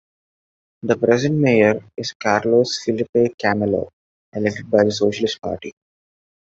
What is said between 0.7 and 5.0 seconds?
The present Mayor is Carlos Filipe Camelo, elected by the